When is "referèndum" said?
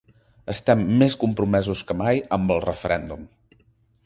2.69-3.31